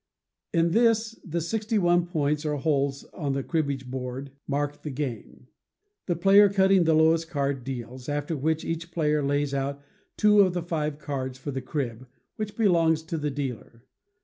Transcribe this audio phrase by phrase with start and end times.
[0.51, 5.45] In this the sixty one points or holes on the cribbage board mark the game.
[6.07, 9.79] The player cutting the lowest card deals; after which, each player lays out
[10.17, 13.83] two of the five cards for the crib, which belongs to the dealer.